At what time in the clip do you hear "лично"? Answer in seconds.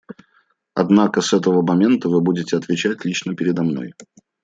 3.05-3.35